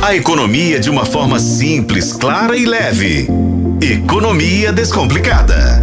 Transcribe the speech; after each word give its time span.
A 0.00 0.14
economia 0.14 0.78
de 0.78 0.88
uma 0.88 1.04
forma 1.04 1.40
simples, 1.40 2.12
clara 2.12 2.56
e 2.56 2.64
leve. 2.64 3.26
Economia 3.82 4.72
Descomplicada. 4.72 5.80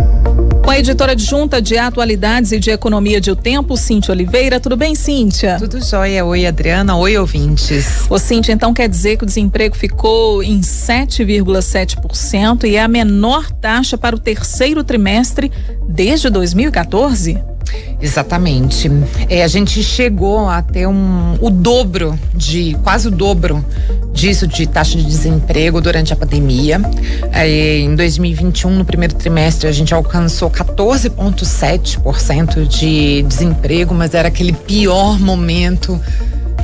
Com 0.64 0.72
a 0.72 0.80
editora 0.80 1.12
adjunta 1.12 1.62
de 1.62 1.78
atualidades 1.78 2.54
e 2.54 2.58
de 2.58 2.72
economia 2.72 3.20
de 3.20 3.30
O 3.30 3.36
Tempo, 3.36 3.76
Cíntia 3.76 4.14
Oliveira. 4.14 4.58
Tudo 4.58 4.78
bem, 4.78 4.96
Cíntia? 4.96 5.58
Tudo 5.60 5.84
jóia. 5.84 6.24
Oi, 6.24 6.46
Adriana. 6.46 6.96
Oi, 6.96 7.18
ouvintes. 7.18 8.10
Ô, 8.10 8.18
Cíntia, 8.18 8.54
então 8.54 8.74
quer 8.74 8.88
dizer 8.88 9.18
que 9.18 9.26
o 9.26 9.28
desemprego 9.28 9.76
ficou 9.76 10.42
em 10.42 10.62
7,7% 10.62 12.64
e 12.64 12.78
é 12.78 12.82
a 12.82 12.88
menor 12.88 13.52
taxa 13.52 13.98
para 13.98 14.16
o 14.16 14.20
terceiro 14.20 14.82
trimestre 14.82 15.52
desde 15.90 16.30
2014? 16.30 17.38
Exatamente. 18.02 18.90
É, 19.30 19.44
a 19.44 19.48
gente 19.48 19.84
chegou 19.84 20.48
a 20.48 20.62
ter 20.62 20.88
um, 20.88 21.36
o 21.42 21.50
dobro 21.50 22.18
de, 22.34 22.78
quase 22.84 23.08
o 23.08 23.12
dobro 23.12 23.66
disso 24.14 24.46
de 24.48 24.66
taxa 24.66 24.98
de 24.98 25.06
desemprego 25.06 25.82
durante 25.82 26.14
a 26.14 26.16
pandemia. 26.16 26.82
É, 27.32 27.80
em 27.80 27.94
2021, 27.96 28.72
no 28.72 28.86
primeiro 28.86 29.14
trimestre, 29.16 29.68
a 29.68 29.72
gente 29.72 29.94
alcançou 29.94 30.50
14,7% 30.50 32.66
de 32.68 33.24
desemprego, 33.24 33.94
mas 33.94 34.14
era 34.14 34.30
aquele 34.30 34.54
pior 34.54 35.20
momento 35.20 36.00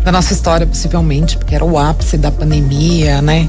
da 0.04 0.12
nossa 0.12 0.34
história, 0.34 0.66
possivelmente, 0.66 1.38
porque 1.38 1.54
era 1.54 1.64
o 1.64 1.78
ápice 1.78 2.18
da 2.18 2.32
pandemia, 2.32 3.22
né? 3.22 3.48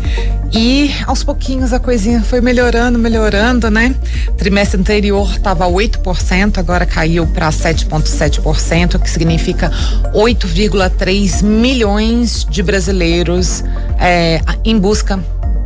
E 0.52 0.90
aos 1.06 1.24
pouquinhos 1.24 1.72
a 1.72 1.78
coisinha 1.78 2.22
foi 2.22 2.40
melhorando, 2.42 2.98
melhorando, 2.98 3.70
né? 3.70 3.94
Trimestre 4.36 4.78
anterior 4.78 5.30
estava 5.30 5.66
8%, 5.66 6.58
agora 6.58 6.84
caiu 6.84 7.26
para 7.26 7.48
7,7%, 7.48 9.00
que 9.00 9.08
significa 9.08 9.70
8,3 10.14 11.42
milhões 11.42 12.46
de 12.48 12.62
brasileiros 12.62 13.64
é, 13.98 14.40
em 14.62 14.78
busca 14.78 15.18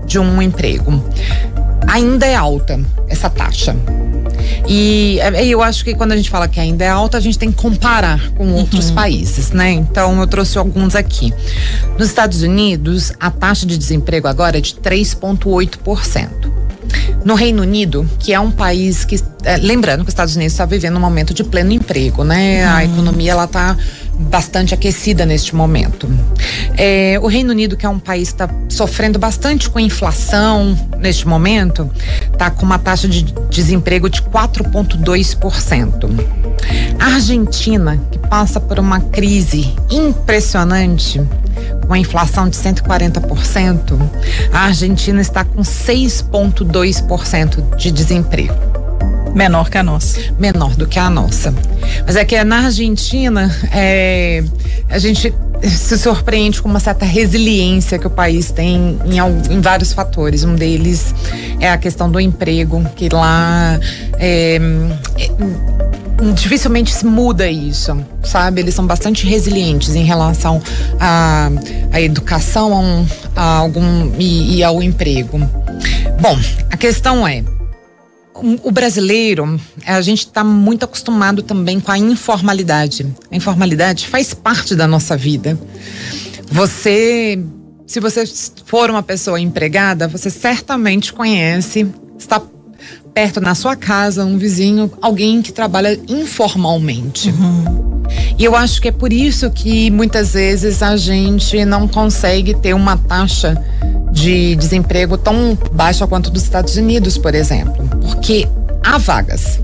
de 0.06 0.20
um 0.20 0.40
emprego. 0.40 1.02
Ainda 1.88 2.26
é 2.26 2.34
alta 2.36 2.80
essa 3.08 3.28
taxa. 3.28 3.74
E 4.68 5.18
é, 5.20 5.46
eu 5.46 5.62
acho 5.62 5.84
que 5.84 5.94
quando 5.94 6.12
a 6.12 6.16
gente 6.16 6.30
fala 6.30 6.48
que 6.48 6.58
ainda 6.58 6.84
é 6.84 6.88
alta, 6.88 7.18
a 7.18 7.20
gente 7.20 7.38
tem 7.38 7.50
que 7.50 7.56
comparar 7.56 8.30
com 8.30 8.52
outros 8.52 8.88
uhum. 8.88 8.94
países, 8.94 9.50
né? 9.50 9.70
Então 9.70 10.20
eu 10.20 10.26
trouxe 10.26 10.58
alguns 10.58 10.94
aqui. 10.94 11.32
Nos 11.98 12.08
Estados 12.08 12.42
Unidos, 12.42 13.12
a 13.20 13.30
taxa 13.30 13.66
de 13.66 13.76
desemprego 13.76 14.28
agora 14.28 14.58
é 14.58 14.60
de 14.60 14.74
3,8%. 14.74 16.56
No 17.24 17.34
Reino 17.34 17.62
Unido, 17.62 18.08
que 18.20 18.32
é 18.32 18.38
um 18.38 18.50
país 18.50 19.04
que, 19.04 19.20
é, 19.42 19.56
lembrando 19.56 20.04
que 20.04 20.08
os 20.08 20.12
Estados 20.12 20.36
Unidos 20.36 20.52
está 20.52 20.64
vivendo 20.64 20.96
um 20.96 21.00
momento 21.00 21.34
de 21.34 21.42
pleno 21.42 21.72
emprego, 21.72 22.22
né? 22.22 22.64
Uhum. 22.64 22.72
A 22.72 22.84
economia 22.84 23.32
ela 23.32 23.44
está 23.44 23.76
bastante 24.18 24.72
aquecida 24.72 25.26
neste 25.26 25.54
momento. 25.54 26.08
É, 26.76 27.18
o 27.20 27.26
Reino 27.26 27.50
Unido, 27.50 27.76
que 27.76 27.84
é 27.84 27.88
um 27.88 27.98
país 27.98 28.28
que 28.28 28.34
está 28.34 28.48
sofrendo 28.68 29.18
bastante 29.18 29.68
com 29.68 29.80
inflação 29.80 30.78
neste 30.98 31.26
momento, 31.26 31.90
está 32.36 32.50
com 32.50 32.66
uma 32.66 32.78
taxa 32.78 33.08
de 33.08 33.22
desemprego 33.48 34.10
de 34.10 34.20
4,2%. 34.22 36.10
A 37.00 37.06
Argentina, 37.14 37.98
que 38.10 38.18
passa 38.18 38.60
por 38.60 38.78
uma 38.78 39.00
crise 39.00 39.74
impressionante, 39.90 41.18
com 41.86 41.94
a 41.94 41.98
inflação 41.98 42.46
de 42.48 42.56
140%, 42.56 43.98
a 44.52 44.66
Argentina 44.66 45.22
está 45.22 45.44
com 45.44 45.62
6,2% 45.62 47.76
de 47.76 47.90
desemprego. 47.90 48.54
Menor 49.34 49.68
que 49.70 49.78
a 49.78 49.82
nossa. 49.82 50.20
Menor 50.38 50.76
do 50.76 50.86
que 50.86 50.98
a 50.98 51.08
nossa. 51.10 51.54
Mas 52.06 52.16
é 52.16 52.24
que 52.24 52.42
na 52.44 52.66
Argentina, 52.66 53.50
é, 53.72 54.44
a 54.88 54.98
gente 54.98 55.34
se 55.68 55.98
surpreende 55.98 56.60
com 56.60 56.68
uma 56.68 56.80
certa 56.80 57.04
resiliência 57.04 57.98
que 57.98 58.06
o 58.06 58.10
país 58.10 58.50
tem 58.50 58.98
em, 59.04 59.54
em, 59.54 59.60
vários 59.60 59.92
fatores. 59.92 60.44
Um 60.44 60.54
deles 60.54 61.14
é 61.60 61.70
a 61.70 61.78
questão 61.78 62.10
do 62.10 62.20
emprego, 62.20 62.84
que 62.94 63.08
lá 63.08 63.78
é, 64.18 64.56
é, 64.56 65.30
dificilmente 66.34 66.92
se 66.92 67.06
muda 67.06 67.48
isso, 67.48 67.96
sabe? 68.22 68.60
Eles 68.60 68.74
são 68.74 68.86
bastante 68.86 69.26
resilientes 69.26 69.94
em 69.94 70.04
relação 70.04 70.62
à, 71.00 71.50
educação 72.00 73.06
a, 73.34 73.40
a 73.40 73.56
algum, 73.58 74.12
e, 74.18 74.56
e 74.56 74.64
ao 74.64 74.82
emprego. 74.82 75.38
Bom, 76.20 76.38
a 76.70 76.76
questão 76.76 77.26
é 77.26 77.42
o 78.62 78.70
brasileiro, 78.70 79.60
a 79.84 80.00
gente 80.00 80.20
está 80.20 80.44
muito 80.44 80.84
acostumado 80.84 81.42
também 81.42 81.80
com 81.80 81.90
a 81.90 81.98
informalidade. 81.98 83.06
A 83.30 83.36
informalidade 83.36 84.06
faz 84.06 84.34
parte 84.34 84.74
da 84.74 84.86
nossa 84.86 85.16
vida. 85.16 85.58
Você, 86.50 87.38
se 87.86 88.00
você 88.00 88.24
for 88.64 88.90
uma 88.90 89.02
pessoa 89.02 89.40
empregada, 89.40 90.06
você 90.08 90.30
certamente 90.30 91.12
conhece, 91.12 91.86
está 92.18 92.40
perto 93.14 93.40
na 93.40 93.54
sua 93.54 93.74
casa, 93.74 94.24
um 94.24 94.36
vizinho, 94.36 94.92
alguém 95.00 95.40
que 95.40 95.52
trabalha 95.52 95.98
informalmente. 96.06 97.30
Uhum. 97.30 98.02
E 98.38 98.44
eu 98.44 98.54
acho 98.54 98.80
que 98.80 98.88
é 98.88 98.92
por 98.92 99.12
isso 99.12 99.50
que 99.50 99.90
muitas 99.90 100.34
vezes 100.34 100.82
a 100.82 100.96
gente 100.96 101.64
não 101.64 101.88
consegue 101.88 102.54
ter 102.54 102.74
uma 102.74 102.96
taxa 102.96 103.56
de 104.16 104.56
desemprego 104.56 105.18
tão 105.18 105.56
baixa 105.72 106.06
quanto 106.06 106.30
dos 106.30 106.42
Estados 106.42 106.74
Unidos, 106.76 107.18
por 107.18 107.34
exemplo, 107.34 107.86
porque 108.00 108.48
há 108.82 108.96
vagas. 108.96 109.60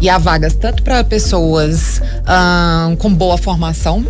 E 0.00 0.10
há 0.10 0.18
vagas 0.18 0.54
tanto 0.54 0.82
para 0.82 1.04
pessoas 1.04 2.02
ah, 2.26 2.92
com 2.98 3.14
boa 3.14 3.38
formação. 3.38 4.04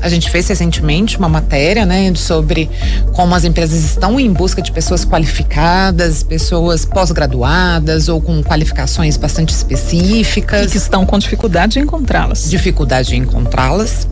A 0.00 0.08
gente 0.08 0.30
fez 0.30 0.48
recentemente 0.48 1.18
uma 1.18 1.28
matéria, 1.28 1.84
né, 1.84 2.10
sobre 2.14 2.70
como 3.12 3.34
as 3.34 3.44
empresas 3.44 3.84
estão 3.84 4.18
em 4.18 4.32
busca 4.32 4.62
de 4.62 4.72
pessoas 4.72 5.04
qualificadas, 5.04 6.22
pessoas 6.22 6.86
pós-graduadas 6.86 8.08
ou 8.08 8.18
com 8.18 8.42
qualificações 8.42 9.18
bastante 9.18 9.50
específicas. 9.50 10.68
E 10.68 10.70
que 10.70 10.78
estão 10.78 11.04
com 11.04 11.18
dificuldade 11.18 11.74
de 11.74 11.80
encontrá-las. 11.80 12.48
Dificuldade 12.48 13.10
de 13.10 13.16
encontrá-las. 13.16 14.08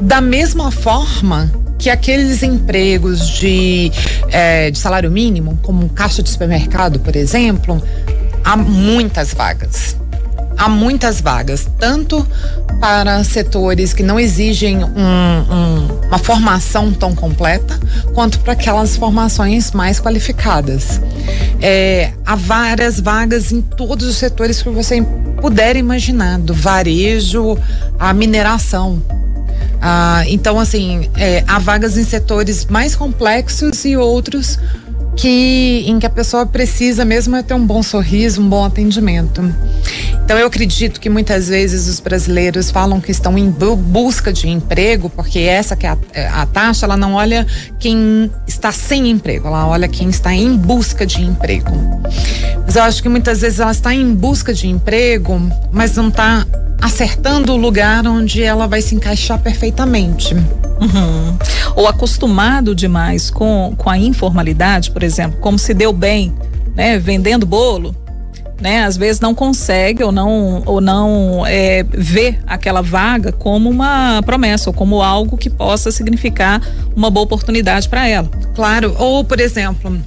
Da 0.00 0.20
mesma 0.20 0.70
forma 0.70 1.50
que 1.86 1.90
aqueles 1.90 2.42
empregos 2.42 3.28
de, 3.38 3.92
é, 4.32 4.72
de 4.72 4.76
salário 4.76 5.08
mínimo, 5.08 5.56
como 5.62 5.88
caixa 5.88 6.20
de 6.20 6.28
supermercado, 6.28 6.98
por 6.98 7.14
exemplo, 7.14 7.80
há 8.44 8.56
muitas 8.56 9.32
vagas. 9.32 9.96
Há 10.58 10.68
muitas 10.68 11.20
vagas, 11.20 11.70
tanto 11.78 12.26
para 12.80 13.22
setores 13.22 13.92
que 13.92 14.02
não 14.02 14.18
exigem 14.18 14.82
um, 14.82 14.88
um, 14.88 16.08
uma 16.08 16.18
formação 16.18 16.92
tão 16.92 17.14
completa, 17.14 17.78
quanto 18.12 18.40
para 18.40 18.54
aquelas 18.54 18.96
formações 18.96 19.70
mais 19.70 20.00
qualificadas. 20.00 21.00
É, 21.62 22.10
há 22.26 22.34
várias 22.34 22.98
vagas 22.98 23.52
em 23.52 23.60
todos 23.60 24.08
os 24.08 24.16
setores 24.16 24.60
que 24.60 24.70
você 24.70 25.00
puder 25.40 25.76
imaginar, 25.76 26.40
do 26.40 26.52
varejo 26.52 27.56
à 27.96 28.12
mineração. 28.12 29.00
Ah, 29.80 30.24
então, 30.26 30.58
assim, 30.58 31.10
é, 31.16 31.44
há 31.46 31.58
vagas 31.58 31.96
em 31.96 32.04
setores 32.04 32.66
mais 32.66 32.96
complexos 32.96 33.84
e 33.84 33.96
outros 33.96 34.58
que 35.16 35.84
em 35.86 35.98
que 35.98 36.04
a 36.04 36.10
pessoa 36.10 36.44
precisa 36.44 37.04
mesmo 37.04 37.34
é 37.36 37.42
ter 37.42 37.54
um 37.54 37.66
bom 37.66 37.82
sorriso, 37.82 38.40
um 38.40 38.48
bom 38.48 38.64
atendimento. 38.64 39.42
Então 40.22 40.36
eu 40.36 40.46
acredito 40.46 41.00
que 41.00 41.08
muitas 41.08 41.48
vezes 41.48 41.88
os 41.88 42.00
brasileiros 42.00 42.70
falam 42.70 43.00
que 43.00 43.10
estão 43.10 43.38
em 43.38 43.48
busca 43.48 44.32
de 44.32 44.48
emprego, 44.48 45.08
porque 45.08 45.38
essa 45.38 45.74
que 45.74 45.86
é 45.86 45.90
a, 45.90 45.98
é, 46.12 46.28
a, 46.28 46.44
taxa, 46.44 46.84
ela 46.84 46.96
não 46.96 47.14
olha 47.14 47.46
quem 47.78 48.30
está 48.46 48.70
sem 48.72 49.08
emprego, 49.08 49.46
ela 49.46 49.66
olha 49.66 49.88
quem 49.88 50.10
está 50.10 50.34
em 50.34 50.56
busca 50.56 51.06
de 51.06 51.22
emprego. 51.22 51.72
Mas 52.64 52.76
eu 52.76 52.82
acho 52.82 53.02
que 53.02 53.08
muitas 53.08 53.40
vezes 53.40 53.60
ela 53.60 53.70
está 53.70 53.94
em 53.94 54.14
busca 54.14 54.52
de 54.52 54.68
emprego, 54.68 55.40
mas 55.72 55.94
não 55.94 56.08
está 56.08 56.44
acertando 56.80 57.52
o 57.52 57.56
lugar 57.56 58.06
onde 58.06 58.42
ela 58.42 58.66
vai 58.66 58.82
se 58.82 58.94
encaixar 58.94 59.38
perfeitamente. 59.38 60.34
Uhum. 60.34 61.36
Ou 61.74 61.88
acostumado 61.88 62.74
demais 62.74 63.30
com, 63.30 63.74
com 63.76 63.88
a 63.88 63.98
informalidade, 63.98 64.90
por 64.90 65.02
exemplo, 65.02 65.38
como 65.40 65.58
se 65.58 65.72
deu 65.72 65.92
bem, 65.92 66.34
né, 66.74 66.98
vendendo 66.98 67.46
bolo, 67.46 67.94
né, 68.60 68.84
às 68.84 68.96
vezes 68.96 69.20
não 69.20 69.34
consegue 69.34 70.02
ou 70.02 70.10
não 70.10 70.62
ou 70.64 70.80
não 70.80 71.44
é, 71.46 71.84
vê 71.90 72.38
aquela 72.46 72.80
vaga 72.80 73.30
como 73.30 73.68
uma 73.68 74.22
promessa 74.24 74.70
ou 74.70 74.74
como 74.74 75.02
algo 75.02 75.36
que 75.36 75.50
possa 75.50 75.90
significar 75.90 76.62
uma 76.94 77.10
boa 77.10 77.24
oportunidade 77.24 77.88
para 77.88 78.08
ela. 78.08 78.28
Claro. 78.54 78.94
Ou 78.98 79.24
por 79.24 79.40
exemplo, 79.40 79.98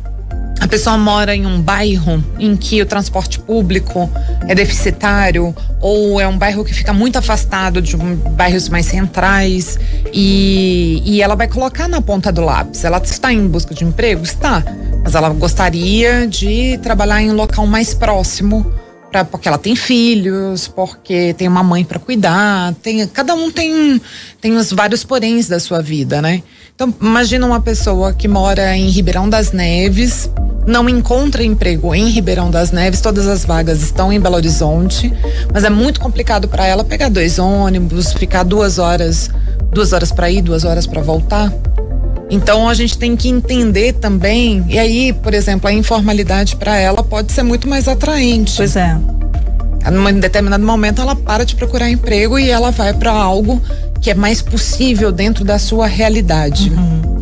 pessoa 0.70 0.98
mora 0.98 1.36
em 1.36 1.46
um 1.46 1.60
bairro 1.60 2.24
em 2.38 2.56
que 2.56 2.82
o 2.82 2.86
transporte 2.86 3.40
público 3.40 4.10
é 4.48 4.54
deficitário 4.54 5.56
ou 5.82 6.22
é 6.22 6.28
um 6.28 6.38
bairro 6.38 6.64
que 6.64 6.74
fica 6.74 6.94
muito 6.94 7.18
afastado 7.18 7.82
de 7.82 7.98
bairros 7.98 8.70
mais 8.70 8.86
centrais 8.86 9.80
e, 10.14 11.02
e 11.04 11.22
ela 11.22 11.36
vai 11.36 11.48
colocar 11.48 11.88
na 11.88 12.02
ponta 12.02 12.32
do 12.32 12.42
lápis. 12.42 12.84
Ela 12.84 13.00
está 13.04 13.34
em 13.34 13.48
busca 13.48 13.74
de 13.74 13.84
emprego? 13.84 14.24
Está. 14.24 14.64
Mas 15.04 15.16
ela 15.16 15.30
gostaria 15.30 16.28
de 16.28 16.78
trabalhar 16.84 17.22
em 17.22 17.32
um 17.32 17.36
local 17.36 17.66
mais 17.66 17.94
próximo 17.94 18.72
Pra, 19.12 19.26
porque 19.26 19.48
ela 19.48 19.58
tem 19.58 19.76
filhos, 19.76 20.68
porque 20.68 21.34
tem 21.34 21.48
uma 21.48 21.64
mãe 21.64 21.84
para 21.84 21.98
cuidar, 21.98 22.76
tem, 22.76 23.08
cada 23.08 23.34
um 23.34 23.50
tem, 23.50 24.00
tem 24.40 24.56
os 24.56 24.72
vários 24.72 25.04
poréns 25.04 25.48
da 25.48 25.60
sua 25.60 25.82
vida, 25.82 26.22
né? 26.22 26.44
Então, 26.76 26.94
imagina 27.02 27.44
uma 27.46 27.60
pessoa 27.60 28.14
que 28.14 28.28
mora 28.28 28.78
em 28.78 28.88
Ribeirão 28.88 29.28
das 29.28 29.52
Neves, 29.52 30.30
não 30.70 30.88
encontra 30.88 31.44
emprego 31.44 31.96
em 31.96 32.10
Ribeirão 32.10 32.52
das 32.52 32.72
Neves, 32.72 33.02
todas 33.02 33.26
as 33.26 33.44
vagas 33.44 33.82
estão 33.82 34.14
em 34.14 34.20
Belo 34.20 34.36
Horizonte, 34.36 35.12
mas 35.52 35.64
é 35.64 35.70
muito 35.70 36.00
complicado 36.00 36.48
para 36.48 36.66
ela 36.66 36.84
pegar 36.84 37.10
dois 37.10 37.40
ônibus, 37.40 38.14
ficar 38.14 38.44
duas 38.44 38.78
horas, 38.78 39.32
duas 39.72 39.94
horas 39.94 40.12
para 40.12 40.30
ir, 40.30 40.44
duas 40.44 40.64
horas 40.64 40.86
para 40.86 41.02
voltar. 41.02 41.52
Então 42.30 42.70
a 42.70 42.76
gente 42.76 43.00
tem 43.00 43.16
que 43.16 43.28
entender 43.28 43.94
também, 43.94 44.64
e 44.70 44.78
aí, 44.78 45.12
por 45.12 45.34
exemplo, 45.34 45.68
a 45.68 45.74
informalidade 45.74 46.56
para 46.56 46.78
ela 46.78 47.04
pode 47.04 47.32
ser 47.32 47.42
muito 47.42 47.68
mais 47.68 47.88
atraente. 47.88 48.58
Pois 48.58 48.76
é. 48.76 48.96
Em 49.88 50.20
determinado 50.20 50.64
momento 50.64 51.02
ela 51.02 51.16
para 51.16 51.44
de 51.44 51.56
procurar 51.56 51.90
emprego 51.90 52.38
e 52.38 52.52
ela 52.52 52.70
vai 52.70 52.94
para 52.94 53.12
algo 53.12 53.60
que 54.00 54.12
é 54.12 54.14
mais 54.14 54.40
possível 54.40 55.12
dentro 55.12 55.44
da 55.44 55.58
sua 55.58 55.88
realidade. 55.88 56.70
Uhum. 56.70 57.19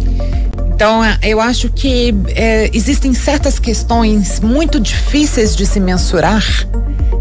Então, 0.77 1.03
é, 1.03 1.17
eu 1.23 1.41
acho 1.41 1.71
que 1.71 2.13
é, 2.35 2.69
existem 2.71 3.11
certas 3.11 3.57
questões 3.57 4.39
muito 4.39 4.79
difíceis 4.79 5.55
de 5.55 5.65
se 5.65 5.79
mensurar 5.79 6.45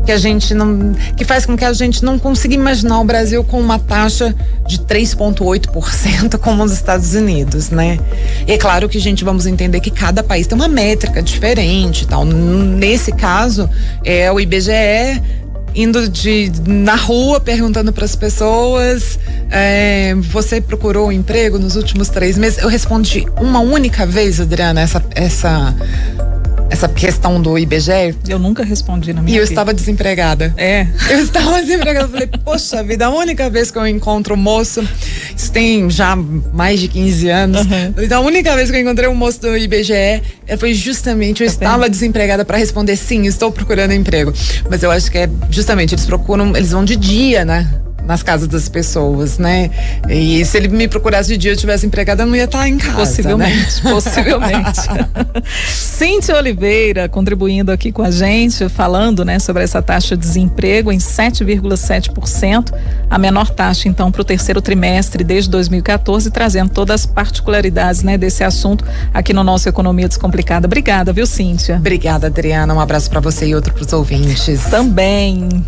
que 0.05 0.13
a 0.13 0.19
gente 0.19 0.53
não 0.53 0.93
que 1.17 1.25
faz 1.25 1.47
com 1.47 1.57
que 1.57 1.65
a 1.65 1.73
gente 1.73 2.05
não 2.05 2.19
consiga 2.19 2.53
imaginar 2.53 3.01
o 3.01 3.05
Brasil 3.05 3.43
com 3.43 3.59
uma 3.59 3.79
taxa 3.79 4.35
de 4.69 4.81
3.8% 4.81 6.37
como 6.39 6.65
os 6.65 6.71
Estados 6.71 7.15
Unidos, 7.15 7.71
né? 7.71 7.99
E 8.47 8.53
é 8.53 8.59
claro 8.59 8.91
que 8.91 8.99
a 8.99 9.01
gente 9.01 9.25
vamos 9.25 9.47
entender 9.47 9.81
que 9.81 9.91
cada 9.91 10.23
país 10.23 10.47
tem 10.47 10.55
uma 10.55 10.69
métrica 10.69 11.23
diferente, 11.23 12.07
tal. 12.07 12.27
Nesse 12.27 13.11
caso, 13.11 13.71
é 14.05 14.31
o 14.31 14.39
IBGE 14.39 15.23
indo 15.75 16.11
de 16.11 16.53
na 16.67 16.95
rua 16.95 17.41
perguntando 17.41 17.91
para 17.91 18.05
as 18.05 18.15
pessoas 18.15 19.19
é, 19.51 20.15
você 20.17 20.61
procurou 20.61 21.09
um 21.09 21.13
emprego 21.13 21.59
nos 21.59 21.77
últimos 21.77 22.09
três 22.09 22.37
meses 22.37 22.59
eu 22.59 22.69
respondi 22.69 23.27
uma 23.41 23.61
única 23.61 24.05
vez 24.07 24.41
Adriana 24.41 24.81
essa 24.81 25.03
essa 25.15 25.75
essa 26.69 26.89
questão 26.89 27.41
do 27.41 27.57
IBGE. 27.57 28.15
Eu 28.29 28.39
nunca 28.41 28.65
respondi 28.65 29.13
na 29.13 29.23
minha 29.23 29.35
E 29.35 29.39
eu 29.39 29.43
vida. 29.45 29.53
estava 29.53 29.73
desempregada. 29.73 30.53
É. 30.57 30.87
Eu 31.09 31.21
estava 31.21 31.61
desempregada. 31.63 32.07
Eu 32.07 32.11
falei, 32.11 32.27
poxa 32.45 32.83
vida, 32.83 33.07
a 33.07 33.11
única 33.11 33.49
vez 33.49 33.71
que 33.71 33.79
eu 33.79 33.87
encontro 33.87 34.35
um 34.35 34.37
moço, 34.37 34.87
isso 35.37 35.53
tem 35.53 35.89
já 35.89 36.17
mais 36.17 36.81
de 36.81 36.89
15 36.89 37.29
anos. 37.29 37.61
Uhum. 37.63 37.95
Então, 37.99 38.21
a 38.23 38.27
única 38.27 38.55
vez 38.57 38.69
que 38.71 38.77
eu 38.77 38.81
encontrei 38.81 39.09
um 39.09 39.15
moço 39.15 39.41
do 39.43 39.57
IBGE 39.57 40.23
foi 40.59 40.75
justamente, 40.75 41.43
eu 41.45 41.49
tá 41.49 41.53
estava 41.55 41.83
bem. 41.83 41.91
desempregada 41.91 42.45
para 42.45 42.59
responder 42.59 42.97
sim, 42.97 43.27
estou 43.27 43.53
procurando 43.53 43.93
emprego. 43.93 44.33
Mas 44.69 44.83
eu 44.83 44.91
acho 44.91 45.09
que 45.11 45.19
é 45.19 45.31
justamente, 45.51 45.95
eles 45.95 46.05
procuram, 46.05 46.55
eles 46.57 46.73
vão 46.73 46.85
de 46.85 46.97
dia, 46.97 47.45
né? 47.45 47.71
Nas 48.07 48.23
casas 48.23 48.49
das 48.49 48.69
pessoas, 48.69 49.39
né? 49.39 49.71
E 50.09 50.45
se 50.45 50.57
ele 50.57 50.69
me 50.69 50.89
procurasse 50.89 51.29
de 51.29 51.37
dia 51.37 51.53
eu 51.53 51.57
tivesse 51.57 51.87
empregada, 51.87 52.23
eu 52.23 52.27
não 52.27 52.37
ia 52.37 52.45
estar 52.45 52.69
em 52.69 52.79
casa. 52.79 52.97
Possivelmente, 52.97 53.85
né? 53.85 53.91
possivelmente. 53.91 54.81
Cíntia 55.69 56.37
Oliveira 56.37 57.09
contribuindo 57.09 57.73
aqui 57.73 57.91
com 57.91 58.03
a 58.03 58.11
gente, 58.11 58.69
falando, 58.69 59.25
né, 59.25 59.39
sobre 59.39 59.63
essa 59.63 59.83
taxa 59.83 60.17
de 60.17 60.23
desemprego 60.23 60.93
em 60.93 60.99
7,7%, 60.99 62.73
a 63.11 63.19
menor 63.19 63.51
taxa 63.51 63.89
então 63.89 64.11
para 64.13 64.23
o 64.23 64.25
terceiro 64.25 64.61
trimestre 64.61 65.25
desde 65.25 65.51
2014, 65.51 66.31
trazendo 66.31 66.71
todas 66.71 67.01
as 67.03 67.07
particularidades, 67.07 68.03
né, 68.03 68.17
desse 68.17 68.45
assunto 68.45 68.85
aqui 69.13 69.33
no 69.33 69.43
nosso 69.43 69.69
Economia 69.69 70.09
Descomplicada. 70.09 70.67
Obrigada, 70.67 71.13
viu, 71.13 71.27
Cíntia? 71.27 71.77
Obrigada, 71.77 72.29
Adriana. 72.29 72.75
Um 72.75 72.81
abraço 72.81 73.11
para 73.11 73.21
você 73.21 73.47
e 73.47 73.55
outro 73.55 73.73
para 73.73 73.85
os 73.85 73.93
ouvintes. 73.93 74.65
Também. 74.71 75.65